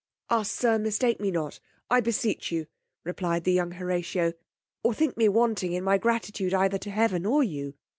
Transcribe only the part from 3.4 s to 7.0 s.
the young Horatio, or think me wanting in my gratitude either to